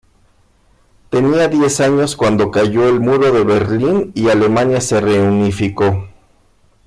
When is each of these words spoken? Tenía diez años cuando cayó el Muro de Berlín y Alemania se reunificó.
Tenía 1.11 1.47
diez 1.47 1.79
años 1.79 2.15
cuando 2.15 2.49
cayó 2.49 2.89
el 2.89 2.99
Muro 2.99 3.31
de 3.31 3.43
Berlín 3.43 4.11
y 4.15 4.29
Alemania 4.29 4.81
se 4.81 4.99
reunificó. 4.99 6.07